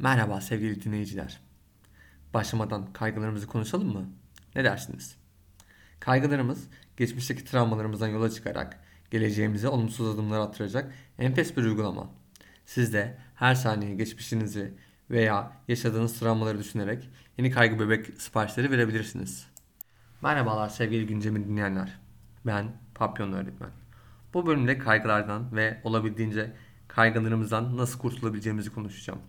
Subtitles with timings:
[0.00, 1.40] Merhaba sevgili dinleyiciler.
[2.34, 4.08] Başlamadan kaygılarımızı konuşalım mı?
[4.54, 5.16] Ne dersiniz?
[6.00, 8.80] Kaygılarımız geçmişteki travmalarımızdan yola çıkarak
[9.10, 12.10] geleceğimize olumsuz adımlar attıracak enfes bir uygulama.
[12.66, 14.74] Siz de her saniye geçmişinizi
[15.10, 17.08] veya yaşadığınız travmaları düşünerek
[17.38, 19.46] yeni kaygı bebek siparişleri verebilirsiniz.
[20.22, 21.98] Merhabalar sevgili güncemi dinleyenler.
[22.46, 23.70] Ben Papyon öğretmen.
[24.34, 26.52] Bu bölümde kaygılardan ve olabildiğince
[26.88, 29.20] kaygılarımızdan nasıl kurtulabileceğimizi konuşacağım.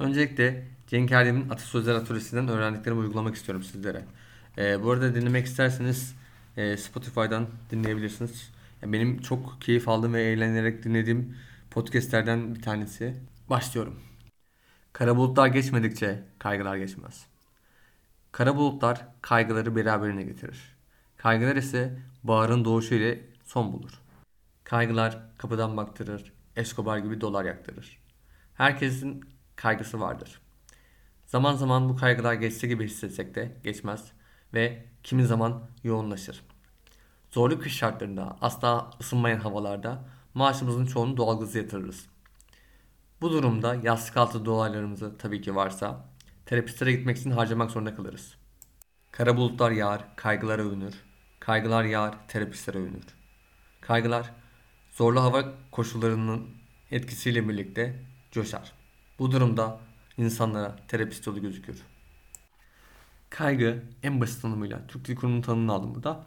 [0.00, 4.04] Öncelikle Cenk Erdem'in Atasözler Atölyesi'nden öğrendiklerimi uygulamak istiyorum sizlere.
[4.58, 6.14] Ee, bu arada dinlemek isterseniz
[6.56, 8.50] e, Spotify'dan dinleyebilirsiniz.
[8.82, 11.36] Yani benim çok keyif aldığım ve eğlenerek dinlediğim
[11.70, 13.14] podcastlerden bir tanesi.
[13.50, 14.00] Başlıyorum.
[14.92, 17.26] Kara bulutlar geçmedikçe kaygılar geçmez.
[18.32, 20.76] Kara bulutlar kaygıları beraberine getirir.
[21.16, 24.00] Kaygılar ise baharın doğuşu ile son bulur.
[24.64, 27.98] Kaygılar kapıdan baktırır, Escobar gibi dolar yaktırır.
[28.54, 29.24] Herkesin
[29.62, 30.40] kaygısı vardır.
[31.26, 34.12] Zaman zaman bu kaygılar geçse gibi hissetsek de geçmez
[34.54, 36.42] ve kimi zaman yoğunlaşır.
[37.30, 42.06] Zorlu kış şartlarında, asla ısınmayan havalarda maaşımızın çoğunu doğalgazı yatırırız.
[43.20, 46.08] Bu durumda yastık altı dolarlarımızı tabii ki varsa
[46.46, 48.34] terapistlere gitmek için harcamak zorunda kalırız.
[49.12, 50.94] Kara bulutlar yağar, kaygılar övünür.
[51.40, 53.04] Kaygılar yağar, terapistlere övünür.
[53.80, 54.30] Kaygılar
[54.92, 56.48] zorlu hava koşullarının
[56.90, 58.79] etkisiyle birlikte coşar.
[59.20, 59.80] Bu durumda
[60.16, 61.82] insanlara terapist yolu gözükür.
[63.30, 66.26] Kaygı en basit tanımıyla Türk Dil Kurumu'nun tanımını aldım burada.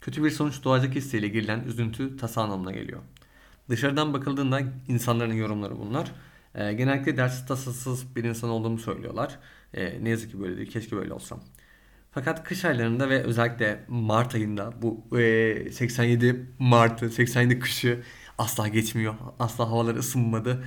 [0.00, 3.00] Kötü bir sonuç doğacak hissiyle girilen üzüntü tasa anlamına geliyor.
[3.68, 6.12] Dışarıdan bakıldığında insanların yorumları bunlar.
[6.54, 9.38] E, genellikle dersiz tasasız bir insan olduğumu söylüyorlar.
[9.74, 10.70] E, ne yazık ki böyle değil.
[10.70, 11.40] Keşke böyle olsam.
[12.10, 18.02] Fakat kış aylarında ve özellikle Mart ayında bu e, 87 Mart'ı, 87 kışı
[18.38, 19.14] asla geçmiyor.
[19.38, 20.64] Asla havalar ısınmadı.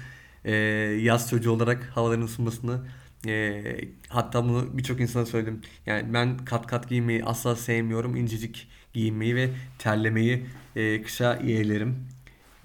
[0.48, 0.53] E,
[1.02, 2.81] yaz çocuğu olarak havaların ısınmasını
[3.28, 3.64] e,
[4.09, 5.62] hatta bunu birçok insana söyledim.
[5.86, 8.16] Yani ben kat kat giymeyi asla sevmiyorum.
[8.16, 12.08] İncecik giyinmeyi ve terlemeyi e, kışa yeğlerim.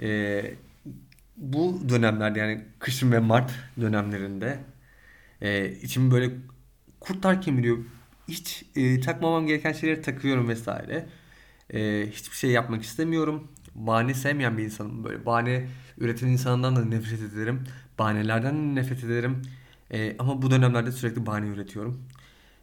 [0.00, 0.42] E,
[1.36, 3.50] bu dönemlerde yani kışın ve Mart
[3.80, 4.58] dönemlerinde
[5.42, 6.30] e, içimi böyle
[7.00, 7.78] kurtlar kemiriyor.
[8.28, 11.06] Hiç e, takmamam gereken şeyleri takıyorum vesaire.
[11.74, 13.48] E, hiçbir şey yapmak istemiyorum.
[13.74, 15.04] Bahane sevmeyen bir insanım.
[15.04, 15.68] Böyle bahane
[15.98, 17.64] üreten insandan da nefret ederim.
[17.98, 19.42] Bahanelerden de nefret ederim.
[19.90, 22.04] E, ama bu dönemlerde sürekli bahane üretiyorum.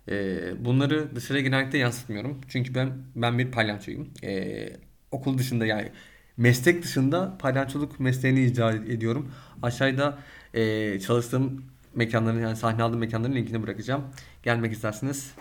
[0.10, 2.42] E, bunları dışarıya genellikle yansıtmıyorum.
[2.48, 4.08] Çünkü ben ben bir palyaçoyum.
[4.24, 4.70] E,
[5.12, 5.92] okul dışında yani
[6.38, 9.32] meslek dışında palyaçoluk mesleğini icra ediyorum.
[9.62, 10.20] Aşağıda
[10.54, 11.66] e, çalıştığım
[11.96, 14.04] mekanların yani sahne aldığım mekanların linkini bırakacağım.
[14.44, 15.32] Gelmek isterseniz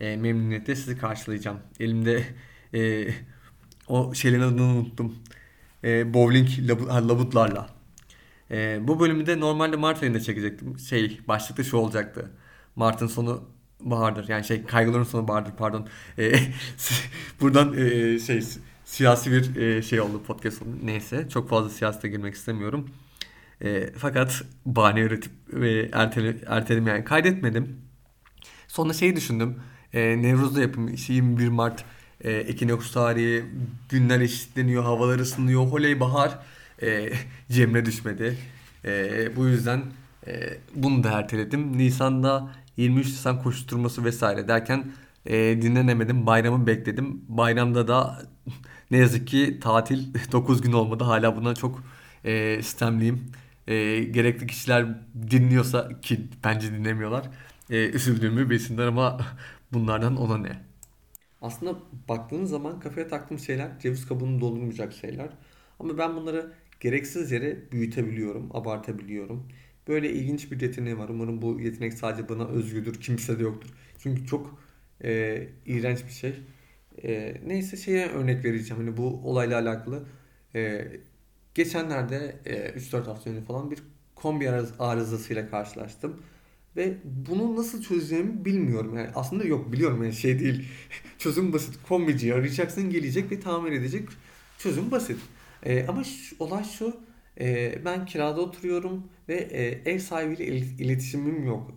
[0.00, 1.58] e, memnuniyetle sizi karşılayacağım.
[1.80, 2.24] Elimde
[2.74, 3.08] e,
[3.88, 5.14] o şeylerin adını unuttum.
[5.84, 7.68] E, bowling labu, ha, labutlarla.
[8.50, 10.78] E, bu bölümü de normalde Mart ayında çekecektim.
[10.78, 12.30] Şey başlıkta şu olacaktı.
[12.76, 13.44] Mart'ın sonu
[13.80, 14.28] bahardır.
[14.28, 15.88] Yani şey kaygıların sonu bahardır pardon.
[16.18, 16.32] E,
[17.40, 18.42] buradan e, şey
[18.84, 20.70] siyasi bir e, şey oldu podcast oldu.
[20.82, 22.90] Neyse çok fazla siyasete girmek istemiyorum.
[23.62, 27.76] E, fakat bahane üretip ve ertele, erteledim yani kaydetmedim.
[28.68, 29.60] Sonra şeyi düşündüm.
[29.92, 31.84] E, Nevruz'da yapım işte 21 Mart
[32.24, 33.44] e, Ekinoks tarihi
[33.88, 36.38] günler eşitleniyor, havalar ısınıyor, holey bahar
[36.82, 37.12] e,
[37.50, 38.38] Cemre düşmedi.
[38.84, 39.82] E, bu yüzden
[40.26, 41.78] e, bunu da erteledim.
[41.78, 44.92] Nisan'da 23 Nisan koşturması vesaire derken
[45.26, 46.26] e, dinlenemedim.
[46.26, 47.22] Bayramı bekledim.
[47.28, 48.22] Bayramda da
[48.90, 51.04] ne yazık ki tatil 9 gün olmadı.
[51.04, 51.82] Hala buna çok
[52.24, 53.32] e, sistemliyim.
[53.66, 54.86] E, gerekli kişiler
[55.30, 57.30] dinliyorsa ki bence dinlemiyorlar.
[57.70, 59.20] E, üzüldüğümü bilsinler ama
[59.72, 60.67] bunlardan ona ne?
[61.42, 61.78] Aslında
[62.08, 65.28] baktığınız zaman kafaya taktığım şeyler ceviz kabuğunu doldurmayacak şeyler.
[65.80, 69.48] Ama ben bunları gereksiz yere büyütebiliyorum, abartabiliyorum.
[69.88, 71.08] Böyle ilginç bir yeteneğim var.
[71.08, 73.70] Umarım bu yetenek sadece bana özgüdür, kimse de yoktur.
[73.98, 74.60] Çünkü çok
[75.04, 76.34] e, iğrenç bir şey.
[77.04, 78.82] E, neyse şeye örnek vereceğim.
[78.84, 80.04] Hani bu olayla alakalı.
[80.54, 80.86] E,
[81.54, 83.78] geçenlerde e, 3-4 hafta önce falan bir
[84.14, 86.22] kombi arızasıyla karşılaştım.
[86.78, 88.96] Ve bunu nasıl çözeceğimi bilmiyorum.
[88.96, 90.68] Yani aslında yok biliyorum yani şey değil.
[91.18, 91.74] Çözüm basit.
[91.88, 94.08] Kombiciyi arayacaksın gelecek ve tamir edecek.
[94.58, 95.18] Çözüm basit.
[95.62, 96.96] E, ama şu, olay şu.
[97.40, 101.72] E, ben kirada oturuyorum ve e, ev sahibiyle iletişimim yok.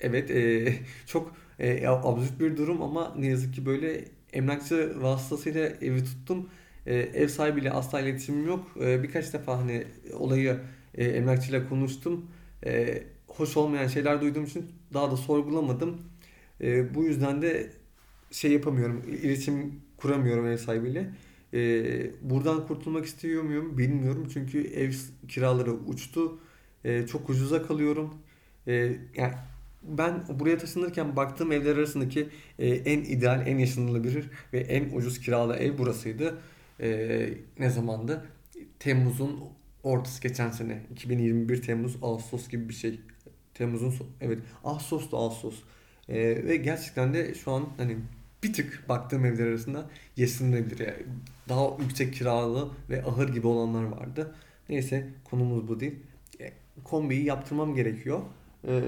[0.00, 0.74] Evet e,
[1.06, 6.48] çok e, absürt bir durum ama ne yazık ki böyle emlakçı vasıtasıyla evi tuttum.
[6.86, 8.76] E, ev sahibiyle asla iletişimim yok.
[8.80, 10.60] E, birkaç defa hani olayı
[10.94, 12.26] e, emlakçıyla konuştum.
[12.66, 13.02] E,
[13.36, 16.02] hoş olmayan şeyler duyduğum için daha da sorgulamadım.
[16.60, 17.70] E, bu yüzden de
[18.30, 19.02] şey yapamıyorum.
[19.08, 21.10] İletişim kuramıyorum ev sahibiyle.
[21.54, 21.60] E,
[22.22, 24.28] buradan kurtulmak istiyor muyum bilmiyorum.
[24.32, 24.92] Çünkü ev
[25.28, 26.38] kiraları uçtu.
[26.84, 28.14] E, çok ucuza kalıyorum.
[28.66, 28.72] E,
[29.16, 29.34] yani
[29.82, 32.28] ben buraya taşınırken baktığım evler arasındaki
[32.58, 36.38] e, en ideal, en yaşanılabilir ve en ucuz kiralı ev burasıydı.
[36.80, 37.28] E,
[37.58, 38.26] ne zamandı?
[38.78, 39.40] Temmuz'un
[39.82, 40.82] ortası geçen sene.
[40.92, 43.00] 2021 Temmuz, Ağustos gibi bir şey.
[43.60, 45.54] Temmuz'un evet Ağustos'tu Ağustos.
[46.08, 46.16] E,
[46.46, 47.96] ve gerçekten de şu an hani
[48.42, 50.78] bir tık baktığım evler arasında yaşanılabilir.
[50.78, 51.02] Yani
[51.48, 54.34] daha yüksek kiralı ve ahır gibi olanlar vardı.
[54.68, 55.94] Neyse konumuz bu değil.
[56.40, 56.52] E,
[56.84, 58.20] kombiyi yaptırmam gerekiyor.
[58.68, 58.82] E,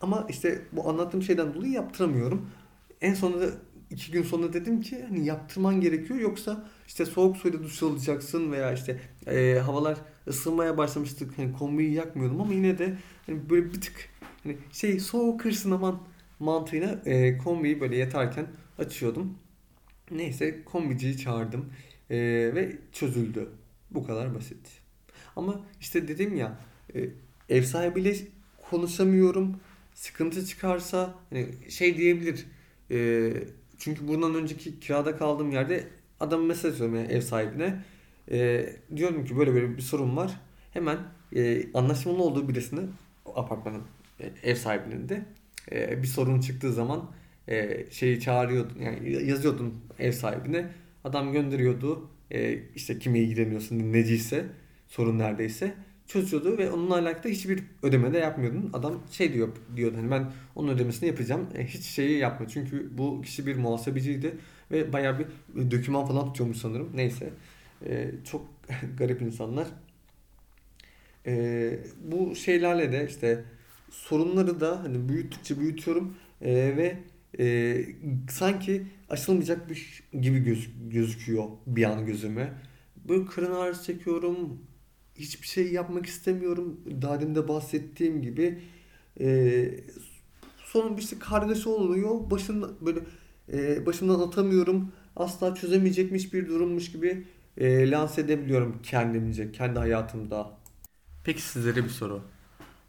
[0.00, 2.50] ama işte bu anlattığım şeyden dolayı yaptıramıyorum.
[3.00, 3.46] En sonunda
[3.90, 8.72] iki gün sonra dedim ki hani yaptırman gerekiyor yoksa işte soğuk suyla duş alacaksın veya
[8.72, 9.98] işte e, havalar
[10.28, 12.96] ısınmaya başlamıştık hani kombiyi yakmıyordum ama yine de
[13.26, 14.08] hani böyle bir tık
[14.42, 16.00] hani şey soğuk hırsın aman
[16.38, 18.46] mantığıyla e, kombiyi böyle yatarken
[18.78, 19.38] açıyordum.
[20.10, 21.72] Neyse kombiciyi çağırdım
[22.10, 22.16] e,
[22.54, 23.48] ve çözüldü.
[23.90, 24.80] Bu kadar basit.
[25.36, 26.58] Ama işte dedim ya
[26.94, 27.08] e,
[27.48, 28.14] ev sahibiyle
[28.70, 29.60] konuşamıyorum
[29.94, 32.46] sıkıntı çıkarsa hani şey diyebilir.
[32.90, 33.32] E,
[33.78, 35.88] çünkü bundan önceki kirada kaldığım yerde
[36.20, 37.82] adam mesaj atıyorum yani ev sahibine.
[38.30, 38.66] E,
[38.96, 40.40] diyorum ki böyle böyle bir sorun var.
[40.72, 40.98] Hemen
[41.36, 42.80] e, anlaşmalı olduğu birisini
[43.34, 43.82] apartmanın
[44.20, 45.24] e, ev sahibinin de
[45.72, 47.10] e, bir sorun çıktığı zaman
[47.48, 50.66] e, şeyi çağırıyordun yani yazıyordun ev sahibine.
[51.04, 52.10] Adam gönderiyordu.
[52.30, 54.46] E, işte kime ilgileniyorsun neciyse
[54.88, 55.74] sorun neredeyse
[56.08, 58.70] çözüyordu ve onunla alakalı hiçbir ödeme de yapmıyordun.
[58.72, 61.46] Adam şey diyor diyordu hani ben onun ödemesini yapacağım.
[61.54, 62.48] E, hiç şeyi yapma.
[62.48, 64.38] Çünkü bu kişi bir muhasebeciydi
[64.70, 65.26] ve bayağı bir
[65.70, 66.90] döküman falan tutuyormuş sanırım.
[66.94, 67.30] Neyse.
[67.86, 68.46] E, çok
[68.98, 69.66] garip insanlar.
[71.26, 73.44] E, bu şeylerle de işte
[73.90, 76.96] sorunları da hani büyüttükçe büyütüyorum e, ve
[77.38, 77.76] e,
[78.30, 82.52] sanki aşılmayacak bir gibi göz, gözüküyor bir an gözüme.
[83.08, 84.58] Böyle karın ağrısı çekiyorum,
[85.18, 86.80] hiçbir şey yapmak istemiyorum.
[87.02, 88.62] Daha demin de bahsettiğim gibi
[89.20, 89.70] e,
[90.64, 92.30] sonun bir işte kargaşa oluyor.
[92.30, 93.00] Başından böyle
[93.52, 94.92] e, başımdan atamıyorum.
[95.16, 97.24] Asla çözemeyecekmiş bir durummuş gibi
[97.56, 100.50] e, lanse edebiliyorum kendimce, kendi hayatımda.
[101.24, 102.22] Peki sizlere bir soru.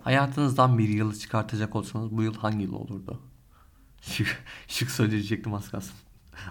[0.02, 3.20] Hayatınızdan bir yılı çıkartacak olsanız bu yıl hangi yıl olurdu?
[4.02, 5.96] Şık, şık söyleyecektim az kalsın.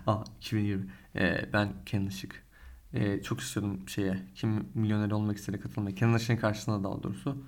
[0.06, 0.86] Aa 2020.
[1.16, 2.47] Ee, ben Kenan Şık
[2.92, 4.22] e, çok istiyordum şeye.
[4.34, 5.96] Kim milyoner olmak istedi katılmayı.
[5.96, 7.44] Kenan Işık'ın karşısında daha doğrusu.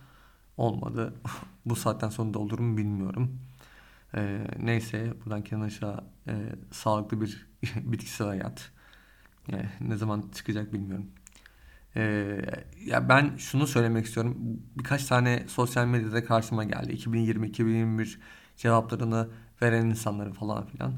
[0.56, 1.14] Olmadı.
[1.66, 3.40] Bu saatten sonra da olur mu bilmiyorum.
[4.14, 6.32] E, neyse buradan Kenan Işık'a e,
[6.70, 7.46] sağlıklı bir
[7.76, 8.70] bitkisel hayat.
[9.52, 11.06] E, ne zaman çıkacak bilmiyorum.
[11.96, 12.02] E,
[12.86, 14.36] ya ben şunu söylemek istiyorum.
[14.78, 16.92] Birkaç tane sosyal medyada karşıma geldi.
[16.92, 18.18] 2020-2021
[18.56, 19.28] cevaplarını
[19.62, 20.92] veren insanları falan filan.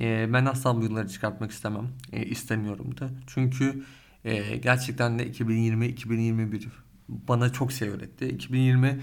[0.00, 1.88] E, ben asla bu yılları çıkartmak istemem.
[2.12, 3.10] E, istemiyorum da.
[3.26, 3.84] Çünkü
[4.24, 6.66] e, gerçekten de 2020-2021
[7.08, 8.28] bana çok şey öğretti.
[8.28, 9.00] 2020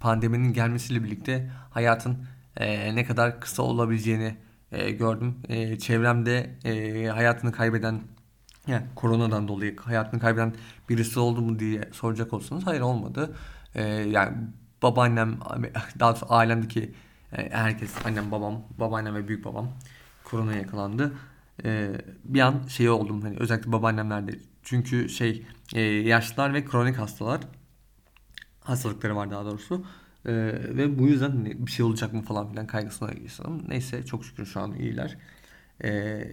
[0.00, 2.18] pandeminin gelmesiyle birlikte hayatın
[2.56, 4.36] e, ne kadar kısa olabileceğini
[4.72, 5.34] e, gördüm.
[5.48, 8.00] E, çevremde e, hayatını kaybeden
[8.66, 10.54] yani koronadan dolayı hayatını kaybeden
[10.88, 13.36] birisi oldu mu diye soracak olsanız hayır olmadı.
[13.74, 14.36] E, yani
[14.82, 15.38] babaannem
[16.00, 16.94] daha doğrusu ailemdeki
[17.32, 19.72] e, herkes annem babam babaannem ve büyük babam
[20.26, 21.12] korona yakalandı.
[21.64, 21.92] Ee,
[22.24, 24.38] bir an şey oldum hani özellikle babaannemlerde.
[24.62, 27.40] Çünkü şey e, yaşlılar ve kronik hastalar
[28.60, 29.86] hastalıkları var daha doğrusu.
[30.26, 33.62] Ee, ve bu yüzden hani bir şey olacak mı falan filan kaygısına yaşadım.
[33.68, 35.18] Neyse çok şükür şu an iyiler.
[35.84, 36.32] Ee,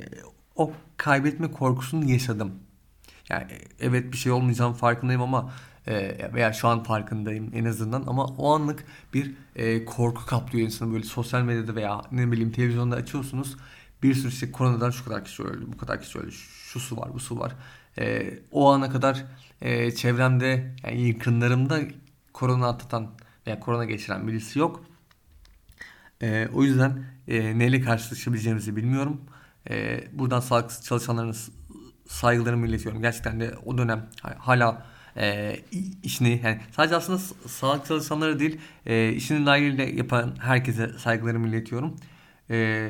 [0.56, 2.52] o kaybetme korkusunu yaşadım.
[3.30, 3.48] Yani
[3.80, 5.54] evet bir şey olmayacağım farkındayım ama
[5.88, 8.84] e, veya şu an farkındayım en azından ama o anlık
[9.14, 13.58] bir e, korku kaplıyor insanı böyle sosyal medyada veya ne bileyim televizyonda açıyorsunuz
[14.04, 17.14] bir sürü işte koronadan şu kadar kişi öldü, bu kadar kişi öldü, şu su var,
[17.14, 17.56] bu su var.
[17.98, 19.26] E, o ana kadar
[19.62, 21.80] e, çevremde, yani yakınlarımda
[22.34, 23.12] korona atlatan
[23.48, 24.84] veya korona geçiren birisi yok.
[26.22, 29.22] E, o yüzden e, neyle karşılaşabileceğimizi bilmiyorum.
[29.70, 31.34] E, buradan sağlık çalışanlarına
[32.08, 33.02] saygılarımı iletiyorum.
[33.02, 34.86] Gerçekten de o dönem hala
[35.18, 35.60] e,
[36.04, 41.96] işini yani sadece aslında sağlık çalışanları değil e, işini layığıyla yapan herkese saygılarımı iletiyorum.
[42.50, 42.90] E,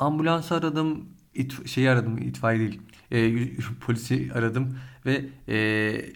[0.00, 2.80] ambulans aradım, it, şeyi aradım, itfaiye değil,
[3.10, 5.56] e, polisi aradım ve e,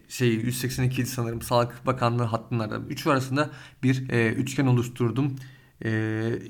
[0.08, 2.86] şey 182 sanırım Sağlık Bakanlığı hattını aradım.
[2.90, 3.50] Üçü arasında
[3.82, 5.36] bir e, üçgen oluşturdum.
[5.84, 5.90] E,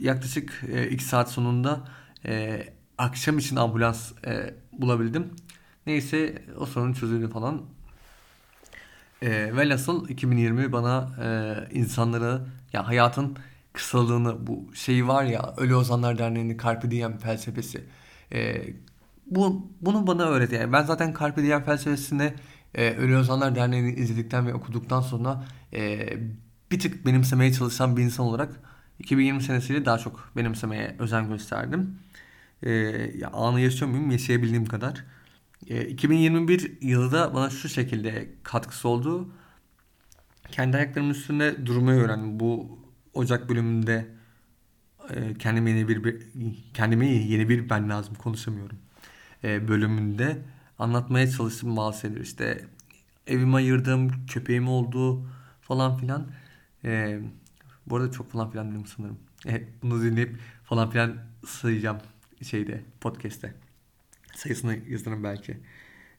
[0.00, 1.88] yaklaşık 2 e, saat sonunda
[2.26, 2.62] e,
[2.98, 5.30] akşam için ambulans e, bulabildim.
[5.86, 7.62] Neyse o sorun çözüldü falan.
[9.22, 11.28] E, velhasıl 2020 bana e,
[11.78, 12.40] insanları
[12.72, 13.38] ya hayatın
[13.74, 17.84] kısalığını bu şeyi var ya Ölü Ozanlar Derneği'nin Carpe Diem felsefesi.
[18.32, 18.64] E,
[19.26, 20.54] bu, bunu bana öğretti.
[20.54, 22.34] Yani ben zaten Carpe Diem felsefesini
[22.74, 26.08] e, Ölü Ozanlar Derneği'ni izledikten ve okuduktan sonra e,
[26.72, 28.60] bir tık benimsemeye çalışan bir insan olarak
[28.98, 31.98] 2020 senesiyle daha çok benimsemeye özen gösterdim.
[32.62, 32.70] E,
[33.18, 34.10] ya, anı yaşıyor muyum?
[34.10, 35.04] Yaşayabildiğim kadar.
[35.68, 39.28] E, 2021 yılı da bana şu şekilde katkısı oldu.
[40.50, 42.40] Kendi ayaklarımın üstünde durmayı öğrendim.
[42.40, 42.78] Bu
[43.14, 44.06] Ocak bölümünde
[45.10, 46.26] e, kendime yeni bir,
[46.74, 48.78] kendime yeni bir ben lazım konuşamıyorum.
[49.44, 50.38] E, bölümünde
[50.78, 52.20] anlatmaya çalıştım bazı.
[52.22, 52.64] İşte
[53.26, 55.26] evime ayırdığım köpeğim oldu
[55.60, 56.26] falan filan.
[56.84, 57.20] E,
[57.86, 59.18] bu arada çok falan filan dedim sanırım.
[59.46, 61.16] E, bunu dinleyip falan filan
[61.46, 61.98] sayacağım
[62.42, 63.54] şeyde podcast'te.
[64.34, 65.56] Sayısını yazarım belki.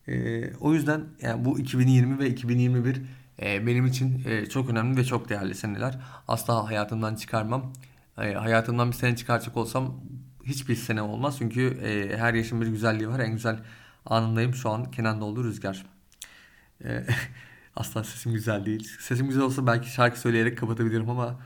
[0.08, 3.02] E, o yüzden yani bu 2020 ve 2021
[3.42, 6.00] e, benim için e, çok önemli ve çok değerli seneler.
[6.28, 7.74] Asla hayatımdan çıkarmam.
[8.18, 10.02] E, hayatımdan bir sene çıkaracak olsam
[10.46, 11.36] hiçbir sene olmaz.
[11.38, 13.20] Çünkü e, her yaşın bir güzelliği var.
[13.20, 13.60] En güzel
[14.06, 15.86] anındayım şu an Kenan Doğulu Rüzgar.
[16.86, 17.06] E,
[17.76, 18.90] asla sesim güzel değil.
[19.00, 21.40] Sesim güzel olsa belki şarkı söyleyerek kapatabilirim ama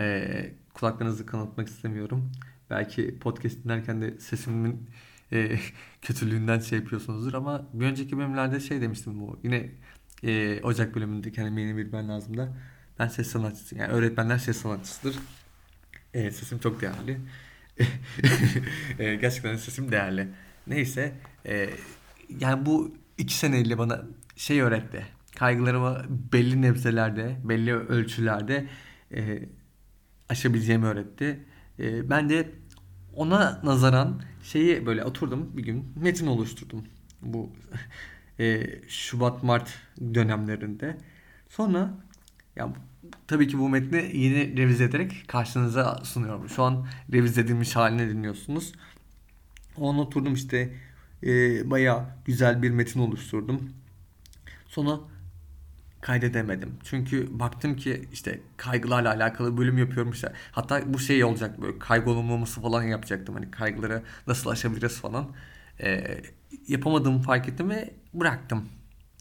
[0.00, 2.32] e, kulaklarınızı kanatmak istemiyorum.
[2.70, 4.90] Belki podcast dinlerken de sesimin
[5.32, 5.58] e,
[6.02, 9.40] kötülüğünden şey yapıyorsunuzdur ama bir önceki bölümlerde şey demiştim bu.
[9.42, 9.70] Yine
[10.22, 12.48] e, Ocak bölümünde kendime yeni bir ben lazım da
[12.98, 15.16] ben ses sanatçısı yani öğretmenler ses sanatçısıdır.
[16.14, 17.20] E, sesim çok değerli.
[18.98, 20.28] e, gerçekten sesim değerli.
[20.66, 21.12] Neyse
[21.46, 21.70] e,
[22.40, 24.04] yani bu iki seneyle bana
[24.36, 25.06] şey öğretti.
[25.36, 28.66] Kaygılarımı belli nebzelerde, belli ölçülerde
[29.14, 29.48] e,
[30.28, 31.44] aşabileceğimi öğretti.
[31.78, 32.50] E, ben de
[33.14, 36.84] ona nazaran şeyi böyle oturdum bir gün metin oluşturdum.
[37.22, 37.52] Bu
[38.38, 39.68] e, Şubat-Mart
[40.14, 40.98] dönemlerinde.
[41.48, 41.94] Sonra
[42.56, 42.72] ya
[43.26, 46.48] tabii ki bu metni yeni revize ederek karşınıza sunuyorum.
[46.48, 48.72] Şu an revize edilmiş halini dinliyorsunuz.
[49.76, 50.74] Onu oturdum işte
[51.22, 51.30] e,
[51.70, 53.70] bayağı güzel bir metin oluşturdum.
[54.68, 55.00] Sonra
[56.00, 56.78] kaydedemedim.
[56.84, 60.32] Çünkü baktım ki işte kaygılarla alakalı bölüm yapıyorum işte.
[60.52, 63.34] Hatta bu şey olacak böyle kaygı olmaması falan yapacaktım.
[63.34, 65.28] Hani kaygıları nasıl aşabiliriz falan.
[65.80, 66.20] E,
[66.68, 68.68] yapamadığımı fark ettim ve bıraktım.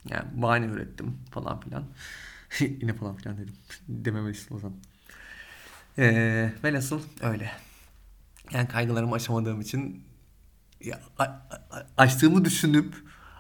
[0.10, 1.86] Yani bahane ürettim falan filan.
[2.60, 3.54] Yine falan filan dedim.
[3.88, 4.78] Dememelisin o zaman.
[5.98, 7.52] Ee, velhasıl öyle.
[8.52, 10.04] Yani kaygılarımı aşamadığım için
[10.84, 11.00] ya,
[11.98, 12.96] açtığımı düşünüp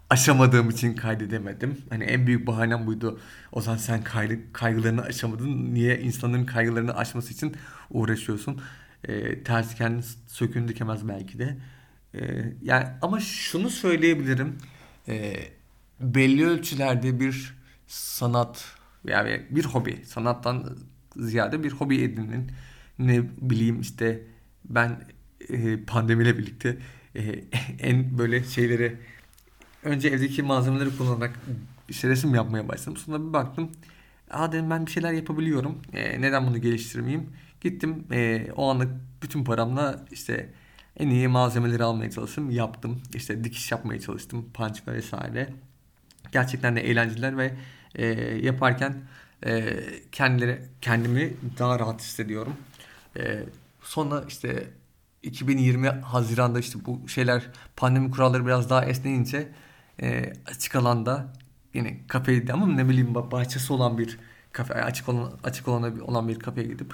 [0.09, 1.81] aşamadığım için kaydedemedim.
[1.89, 3.19] Hani en büyük bahanem buydu.
[3.51, 5.73] O zaman sen kaygı, kaygılarını aşamadın.
[5.73, 7.55] Niye insanların kaygılarını aşması için
[7.89, 8.61] uğraşıyorsun?
[9.03, 11.57] Ee, tersi kendini sökün dikemez belki de.
[12.15, 14.57] Ee, yani ama şunu söyleyebilirim.
[15.07, 15.35] Ee,
[15.99, 17.53] belli ölçülerde bir
[17.87, 18.65] sanat
[19.05, 20.77] yani bir hobi sanattan
[21.15, 22.51] ziyade bir hobi edinin
[22.99, 24.21] ne bileyim işte
[24.65, 25.07] ben
[25.49, 26.77] e, pandemiyle birlikte
[27.15, 27.21] e,
[27.79, 28.97] en böyle şeyleri
[29.83, 31.39] önce evdeki malzemeleri kullanarak
[31.89, 32.97] işte resim yapmaya başladım.
[32.97, 33.71] Sonra bir baktım.
[34.31, 35.81] Aa dedim ben bir şeyler yapabiliyorum.
[35.93, 37.29] E, neden bunu geliştirmeyeyim?
[37.61, 38.91] Gittim e, o anlık
[39.23, 40.49] bütün paramla işte
[40.99, 42.51] en iyi malzemeleri almaya çalıştım.
[42.51, 43.01] Yaptım.
[43.13, 44.49] İşte dikiş yapmaya çalıştım.
[44.53, 45.49] Punch vesaire.
[46.31, 47.53] Gerçekten de eğlenceliler ve
[47.95, 48.05] e,
[48.41, 48.95] yaparken
[49.45, 49.79] e,
[50.11, 52.53] kendileri kendimi daha rahat hissediyorum.
[53.17, 53.43] E,
[53.81, 54.69] sonra işte
[55.23, 59.49] 2020 Haziran'da işte bu şeyler pandemi kuralları biraz daha esneyince
[60.01, 61.33] e, açık alanda
[61.73, 64.19] yine kafeydi ama ne bileyim bahçesi olan bir
[64.51, 66.93] kafe açık olan açık olan olan bir kafeye gidip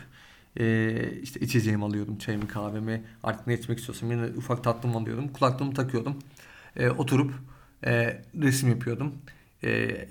[0.58, 5.74] e, işte içeceğimi alıyordum çayımı kahvemi artık ne içmek istiyorsam yine ufak tatlım alıyordum kulaklığımı
[5.74, 6.20] takıyordum
[6.76, 7.34] e, oturup
[7.86, 9.14] e, resim yapıyordum
[9.64, 10.06] e,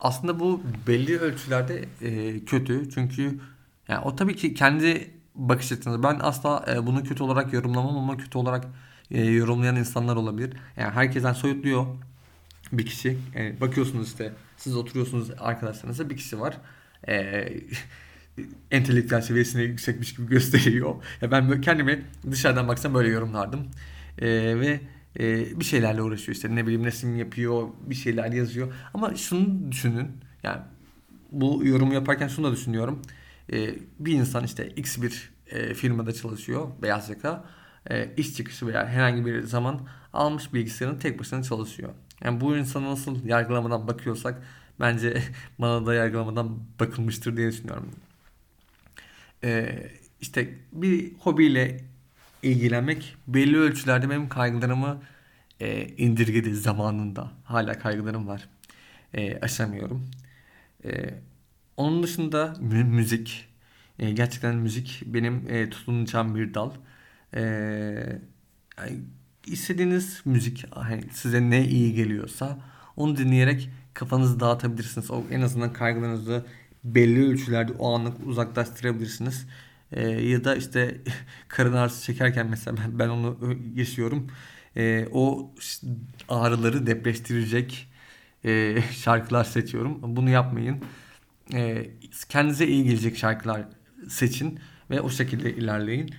[0.00, 2.90] aslında bu belli ölçülerde e, kötü.
[2.90, 3.40] Çünkü
[3.88, 6.02] yani o tabii ki kendi bakış açısında.
[6.02, 8.66] Ben asla e, bunu kötü olarak yorumlamam ama kötü olarak
[9.10, 10.56] e, yorumlayan insanlar olabilir.
[10.76, 11.86] Yani herkesten soyutluyor
[12.72, 13.18] bir kişi.
[13.34, 16.56] Yani bakıyorsunuz işte siz oturuyorsunuz arkadaşlarınızla bir kişi var.
[17.08, 17.48] E,
[18.70, 20.94] entelektüel seviyesine yüksekmiş gibi gösteriyor.
[21.22, 23.66] Ya ben kendimi dışarıdan baksam böyle yorumlardım.
[24.18, 24.28] E,
[24.60, 24.80] ve
[25.18, 26.54] e, bir şeylerle uğraşıyor işte.
[26.54, 28.72] Ne bileyim resim yapıyor bir şeyler yazıyor.
[28.94, 30.08] Ama şunu düşünün.
[30.42, 30.60] Yani
[31.32, 33.02] bu yorumu yaparken şunu da düşünüyorum.
[33.52, 37.44] E, bir insan işte x bir e, firmada çalışıyor beyaz yaka.
[37.90, 39.80] E, iş çıkışı veya herhangi bir zaman
[40.12, 41.90] almış bilgisayarını tek başına çalışıyor.
[42.24, 44.42] Yani bu insanı nasıl yargılamadan bakıyorsak
[44.80, 45.22] bence
[45.58, 47.90] bana da yargılamadan bakılmıştır diye düşünüyorum
[49.44, 49.82] e,
[50.20, 51.84] işte bir hobiyle
[52.42, 55.02] ilgilenmek belli ölçülerde benim kaygılarımı
[55.60, 57.32] e, indirgedi zamanında.
[57.44, 58.48] Hala kaygılarım var.
[59.14, 60.10] E, aşamıyorum.
[60.84, 61.14] E,
[61.76, 63.48] onun dışında mü- müzik.
[63.98, 66.70] E, gerçekten müzik benim e, tutunacağım bir dal.
[67.34, 67.40] E,
[68.78, 68.98] yani
[69.46, 72.58] istediğiniz müzik hani size ne iyi geliyorsa
[72.96, 75.10] onu dinleyerek kafanızı dağıtabilirsiniz.
[75.10, 76.46] O en azından kaygılarınızı
[76.84, 79.46] belli ölçülerde o anlık uzaklaştırabilirsiniz.
[79.92, 81.00] E, ya da işte
[81.48, 83.38] karın ağrısı çekerken mesela ben, ben onu
[83.74, 84.26] yaşıyorum.
[84.76, 85.50] E, o
[86.28, 87.88] ağrıları depreştirecek
[88.44, 90.16] e, şarkılar seçiyorum.
[90.16, 90.84] Bunu yapmayın.
[91.54, 91.90] E,
[92.28, 93.64] kendinize iyi gelecek şarkılar
[94.08, 94.60] seçin
[94.90, 96.14] ve o şekilde ilerleyin.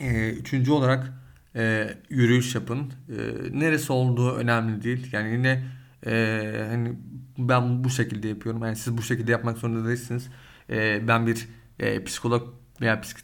[0.00, 1.12] E, üçüncü olarak
[1.56, 2.92] e, yürüyüş yapın.
[3.08, 3.14] E,
[3.60, 5.08] neresi olduğu önemli değil.
[5.12, 5.64] Yani yine
[6.06, 6.98] e, hani
[7.48, 8.62] ben bu şekilde yapıyorum.
[8.62, 10.28] Yani siz bu şekilde yapmak zorunda değilsiniz.
[10.70, 12.48] E, ben bir e, psikolog
[12.80, 13.16] veya psik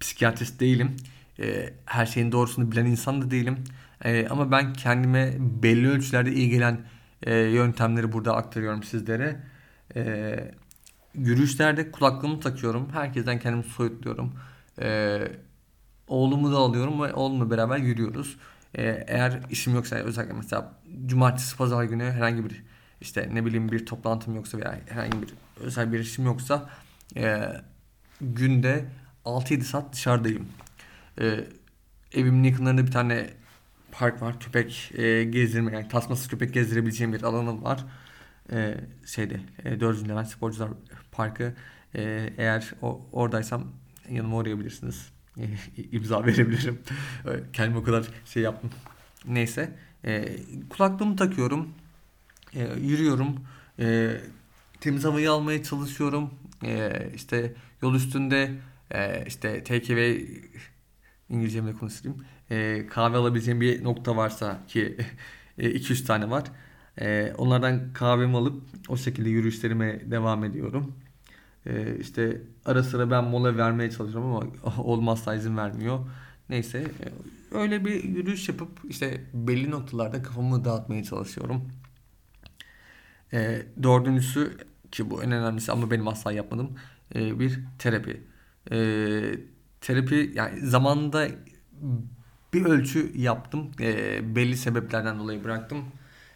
[0.00, 0.96] psikiyatrist değilim.
[1.38, 3.64] E, her şeyin doğrusunu bilen insan da değilim.
[4.04, 6.80] E, ama ben kendime belli ölçülerde iyi gelen
[7.22, 9.42] e, yöntemleri burada aktarıyorum sizlere.
[9.96, 10.54] E,
[11.14, 12.88] yürüyüşlerde kulaklığımı takıyorum.
[12.92, 14.32] Herkesten kendimi soyutluyorum.
[16.08, 18.36] Oğlumu da alıyorum ve oğlumla beraber yürüyoruz.
[18.74, 20.72] Eğer işim yoksa özellikle mesela
[21.06, 22.62] cumartesi pazar günü herhangi bir
[23.00, 25.28] işte ne bileyim bir toplantım yoksa veya herhangi bir
[25.60, 26.70] özel bir işim yoksa
[27.16, 27.52] e,
[28.20, 28.84] günde
[29.24, 30.48] 6-7 saat dışarıdayım.
[31.20, 31.44] E,
[32.12, 33.30] evimin yakınlarında bir tane
[33.92, 34.40] park var.
[34.40, 37.84] Köpek e, gezdirme yani tasmasız köpek gezdirebileceğim bir alanım var.
[38.52, 38.74] E,
[39.06, 40.08] şeyde e, 4.
[40.08, 40.68] Levent Sporcular
[41.12, 41.54] Parkı.
[41.94, 43.72] E, eğer o, oradaysam
[44.10, 45.08] yanıma uğrayabilirsiniz.
[45.38, 45.44] E,
[45.92, 46.78] imza verebilirim.
[47.52, 48.70] Kendime o kadar şey yaptım.
[49.26, 49.76] Neyse.
[50.04, 50.36] E,
[50.70, 51.68] kulaklığımı takıyorum.
[52.54, 53.36] E, yürüyorum.
[53.78, 54.16] E,
[54.80, 56.30] temiz havayı almaya çalışıyorum.
[56.64, 58.52] E, işte yol üstünde
[58.90, 60.26] e, işte away
[61.28, 62.24] İngilizcemle konuşayım.
[62.50, 64.96] E, kahve alabileceğim bir nokta varsa ki
[65.58, 66.44] 2-3 e, tane var.
[67.00, 70.94] E, onlardan kahvemi alıp o şekilde yürüyüşlerime devam ediyorum.
[71.66, 74.46] E, işte ara sıra ben mola vermeye çalışıyorum ama
[74.82, 75.98] olmazsa izin vermiyor.
[76.48, 81.62] Neyse e, öyle bir yürüyüş yapıp işte belli noktalarda kafamı dağıtmaya çalışıyorum.
[83.36, 84.56] E, dördüncüsü
[84.92, 86.70] ki bu en önemlisi ama benim asla yapmadım
[87.14, 88.22] e, bir terapi.
[88.72, 88.78] E,
[89.80, 91.28] terapi yani zamanında
[92.52, 93.70] bir ölçü yaptım.
[93.80, 95.84] E, belli sebeplerden dolayı bıraktım.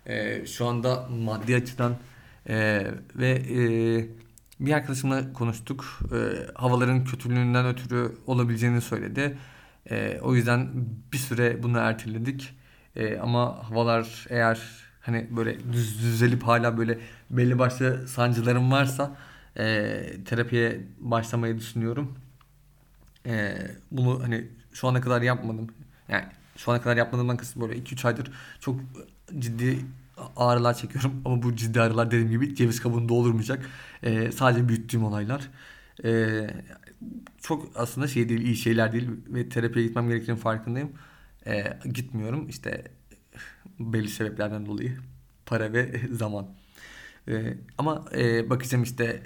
[0.07, 1.97] E, şu anda maddi açıdan
[2.49, 2.87] e,
[3.17, 3.61] ve e,
[4.61, 5.99] bir arkadaşımla konuştuk.
[6.13, 6.17] E,
[6.55, 9.39] havaların kötülüğünden ötürü olabileceğini söyledi.
[9.91, 10.71] E, o yüzden
[11.13, 12.57] bir süre bunu erteledik.
[12.97, 16.99] E, ama havalar eğer hani böyle düz, düzelip hala böyle
[17.31, 19.17] belli başlı sancılarım varsa
[19.59, 22.19] e, terapiye başlamayı düşünüyorum.
[23.27, 23.57] E,
[23.91, 25.67] bunu hani şu ana kadar yapmadım.
[26.09, 26.25] Yani
[26.57, 28.81] şu ana kadar yapmadığımdan kısım böyle 2-3 aydır çok
[29.39, 29.79] ciddi
[30.37, 31.23] ağrılar çekiyorum.
[31.25, 33.67] Ama bu ciddi ağrılar dediğim gibi ceviz kabuğunda olurmayacak.
[34.03, 35.51] E, sadece büyüttüğüm olaylar.
[36.05, 36.47] E,
[37.43, 40.93] çok aslında şey değil, iyi şeyler değil ve terapiye gitmem gerektiğini farkındayım.
[41.47, 42.85] E, gitmiyorum işte
[43.79, 44.97] belli sebeplerden dolayı.
[45.47, 46.47] Para ve zaman.
[47.29, 49.23] E, ama e, bakacağım işte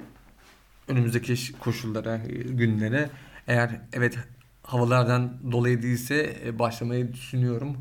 [0.88, 2.16] önümüzdeki koşullara,
[2.48, 3.10] günlere.
[3.46, 4.18] Eğer evet
[4.62, 7.76] havalardan dolayı değilse e, başlamayı düşünüyorum.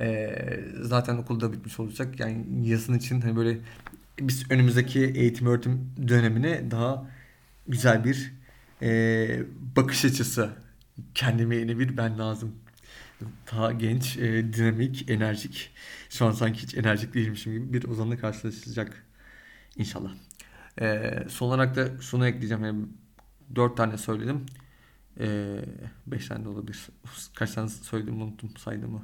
[0.00, 0.30] E,
[0.80, 2.20] zaten okulda bitmiş olacak.
[2.20, 3.58] Yani yazın için hani böyle
[4.20, 7.06] biz önümüzdeki eğitim öğretim dönemine daha
[7.68, 8.32] güzel bir
[8.82, 9.42] e,
[9.76, 10.50] bakış açısı
[11.14, 12.54] kendime yeni bir ben lazım.
[13.52, 15.70] Daha genç, e, dinamik, enerjik.
[16.10, 19.06] Şu an sanki hiç enerjik değilmişim gibi bir ozanla karşılaşacak
[19.76, 20.10] inşallah.
[20.80, 22.64] E, son olarak da şunu ekleyeceğim.
[22.64, 22.86] Yani
[23.54, 24.46] dört tane söyledim.
[25.20, 26.88] 5 ee, tane de olabilir.
[27.34, 29.02] Kaç tane söyledim unuttum saydığımı.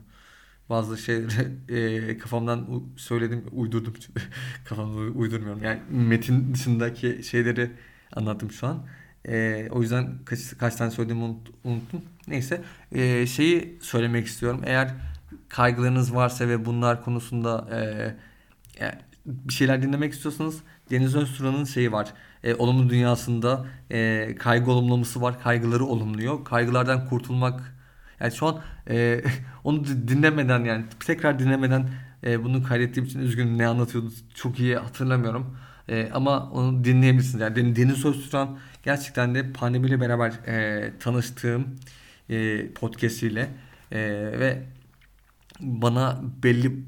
[0.68, 3.94] Bazı şeyleri e, kafamdan söyledim, uydurdum.
[4.64, 5.62] Kafamda uydurmuyorum.
[5.62, 7.70] Yani metin dışındaki şeyleri
[8.12, 8.86] anlattım şu an.
[9.28, 12.02] E, o yüzden kaç, kaç tane söylediğimi unut, unuttum.
[12.28, 12.60] Neyse.
[12.92, 14.60] E, şeyi söylemek istiyorum.
[14.64, 14.94] Eğer
[15.48, 17.78] kaygılarınız varsa ve bunlar konusunda e,
[18.80, 18.94] yani
[19.26, 22.12] bir şeyler dinlemek istiyorsanız Deniz Özturan'ın şeyi var
[22.44, 25.42] e, olumlu dünyasında e, kaygı olumlaması var.
[25.42, 26.44] Kaygıları olumluyor.
[26.44, 27.74] Kaygılardan kurtulmak
[28.20, 29.24] yani şu an e,
[29.64, 31.88] onu dinlemeden yani tekrar dinlemeden
[32.24, 35.56] e, bunu kaydettiğim için üzgünüm ne anlatıyordu çok iyi hatırlamıyorum.
[35.88, 37.40] E, ama onu dinleyebilirsiniz.
[37.40, 41.78] Yani Deniz Özturan gerçekten de pandemiyle beraber e, tanıştığım
[42.30, 43.48] e, podcast ile
[43.92, 43.98] e,
[44.40, 44.62] ve
[45.60, 46.84] bana belli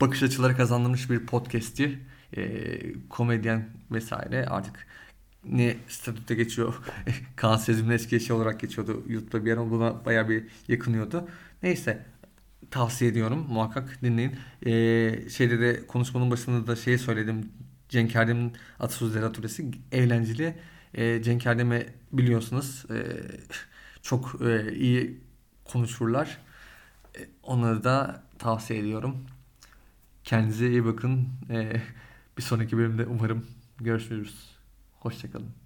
[0.00, 1.98] bakış açıları kazandırmış bir podcast'tir
[2.36, 4.86] e, komedyen vesaire artık
[5.44, 6.74] ne statüde geçiyor
[7.36, 11.28] Kaan Sezim'in eski eşi olarak geçiyordu YouTube'da bir ara buna baya bir yakınıyordu.
[11.62, 12.06] Neyse
[12.70, 14.36] tavsiye ediyorum muhakkak dinleyin.
[14.66, 17.50] Ee, şeyde de konuşmanın başında da şeyi söyledim.
[17.88, 20.54] Cenk Erdem'in atasözleri atölyesi eğlenceli.
[20.96, 22.84] Ee, Cenk Erdem'i biliyorsunuz.
[22.90, 23.04] Ee,
[24.02, 25.20] çok e, iyi
[25.64, 26.38] konuşurlar.
[27.18, 29.16] Ee, onları da tavsiye ediyorum.
[30.24, 31.28] Kendinize iyi bakın.
[31.50, 31.82] Ee,
[32.38, 33.46] bir sonraki bölümde umarım
[33.80, 34.56] görüşürüz.
[35.00, 35.65] Hoşçakalın.